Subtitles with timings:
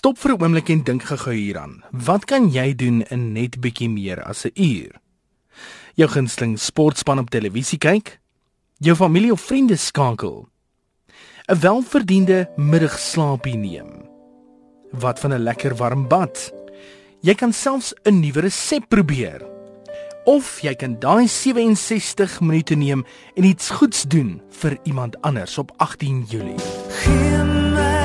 [0.00, 1.82] Stop vir 'n oomblik en dink gou hieraan.
[1.92, 4.96] Wat kan jy doen in net bietjie meer as 'n uur?
[5.94, 8.18] Jou gunsteling sportspan op televisie kyk?
[8.78, 10.48] Jou familie of vriende skakel?
[11.48, 14.08] 'n Welverdiende middagslaapie neem?
[14.92, 16.52] Wat van 'n lekker warm bad?
[17.20, 19.46] Jy kan selfs 'n nuwe resep probeer.
[20.24, 23.04] Of jy kan daai 67 minute neem
[23.34, 26.60] en iets goeds doen vir iemand anders op 18 Julie.
[26.88, 27.99] Geen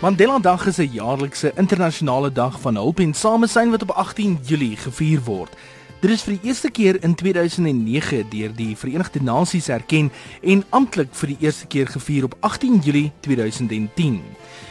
[0.00, 4.76] Mandela Dag is 'n jaarlikse internasionale dag van hulp en samesyn wat op 18 Julie
[4.76, 5.56] gevier word.
[6.00, 11.08] Dit is vir die eerste keer in 2009 deur die Verenigde Nasies erken en amptelik
[11.12, 14.22] vir die eerste keer gevier op 18 Julie 2010.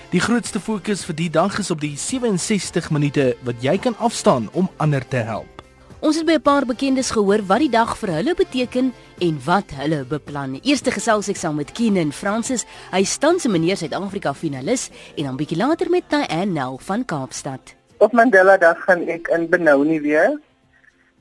[0.10, 4.50] Die grootste fokus vir die dag is op die 67 minute wat jy kan afstaan
[4.52, 5.59] om ander te help.
[6.00, 9.72] Ons het by 'n paar bekendes gehoor wat die dag vir hulle beteken en wat
[9.76, 10.60] hulle beplan.
[10.64, 15.36] Eerste gesels ek saam met Keenan Francis, hy staan se meneer Suid-Afrika finalis en dan
[15.36, 17.76] bietjie later met Diane Nel van Kaapstad.
[17.98, 20.40] Op Mandela Dag gaan ek in Benoni weer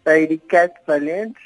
[0.05, 1.43] by die Cat Village.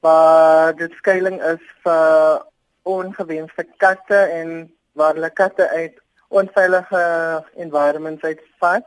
[0.00, 2.44] Maar dit skuilings is vir
[2.82, 5.94] ongewenste katte en waar hulle katte uit
[6.28, 8.84] onveilige environments uitvat.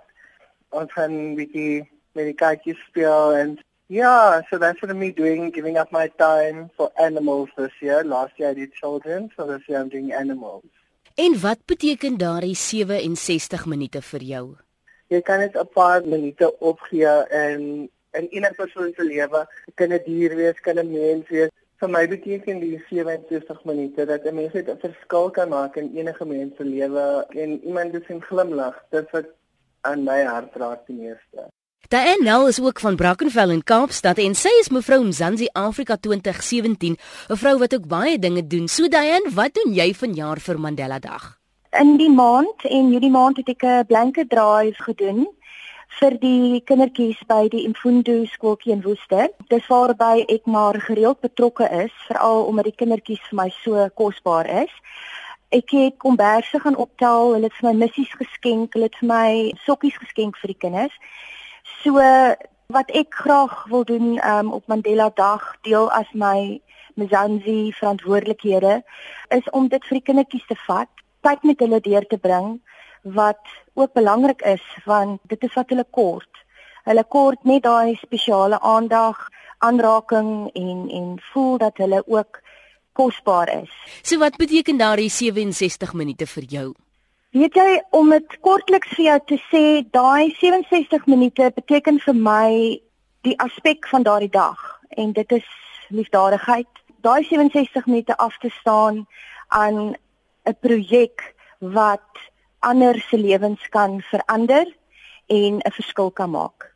[0.70, 5.78] Ons gaan bietjie met die katjies speel en yeah, so that's what I'm doing, giving
[5.78, 8.04] up my time for animals this year.
[8.04, 10.66] Last year I did children, so this year I'm doing animals.
[11.16, 14.46] En wat beteken daardie 67 minute vir jou?
[15.08, 20.02] Jy kan net 'n paar minute opgee en in enige persoon se lewe, kan 'n
[20.06, 21.50] dier wees, kan 'n mens wees.
[21.80, 26.26] Vir my beteken die 67 minute dat 'n mens 'n verskil kan maak in enige
[26.26, 28.84] mens se lewe en iemand dit sien glimlag.
[28.90, 29.26] Dit wat
[29.82, 31.48] aan my hart raak die meeste.
[31.88, 36.98] Diane Nel is ook van Brackenfell in Kaapstad en sy is mevrou Mzansi Afrika 2017,
[37.30, 38.68] 'n vrou wat ook baie dinge doen.
[38.68, 41.38] So Diane, wat doen jy vanjaar vir Mandela Dag?
[41.70, 45.28] In die maand en hierdie maand het ek 'n blanket drive gedoen
[46.00, 49.30] vir die kindertjies by die Imfundo skooltjie in Woester.
[49.50, 54.48] Dis waarby ek maar gereeld betrokke is, veral omdat die kindertjies vir my so kosbaar
[54.64, 54.74] is.
[55.52, 59.54] Ek het komberse gaan optel, hulle het vir my missies geskenk, hulle het vir my
[59.66, 60.98] sokkies geskenk vir die kinders.
[61.86, 62.02] So
[62.74, 66.58] wat ek graag wil doen um, op Mandela Dag deel as my
[66.98, 68.80] Mzansi verantwoordelikhede
[69.30, 70.90] is om dit vir die kindertjies te vat,
[71.22, 72.56] tyd met hulle deur te bring
[73.18, 76.42] wat ook belangrik is want dit is wat hulle kort.
[76.90, 79.22] Hulle kort net daai spesiale aandag,
[79.62, 82.42] aanraking en en voel dat hulle ook
[82.98, 83.70] kosbaar is.
[84.02, 86.68] So wat beteken daardie 67 minute vir jou?
[87.36, 92.52] Weet jy om dit kortliks vir jou te sê, daai 67 minute beteken vir my
[93.28, 94.62] die aspek van daardie dag
[94.96, 95.50] en dit is
[95.92, 96.70] liefdadigheid.
[97.04, 99.04] Daai 67 minute af te staan
[99.52, 99.98] aan
[100.48, 102.24] 'n projek wat
[102.60, 104.72] ander se lewens kan verander
[105.28, 106.75] en 'n verskil kan maak.